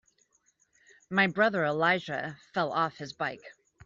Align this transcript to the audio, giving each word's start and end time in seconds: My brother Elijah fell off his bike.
My 1.11 1.27
brother 1.27 1.63
Elijah 1.63 2.39
fell 2.55 2.71
off 2.73 2.97
his 2.97 3.13
bike. 3.13 3.53